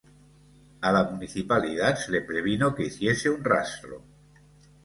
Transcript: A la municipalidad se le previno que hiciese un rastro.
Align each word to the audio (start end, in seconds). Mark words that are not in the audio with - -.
A 0.81 0.91
la 0.95 1.03
municipalidad 1.03 1.95
se 1.95 2.11
le 2.13 2.21
previno 2.21 2.73
que 2.73 2.85
hiciese 2.87 3.29
un 3.29 3.43
rastro. 3.43 4.01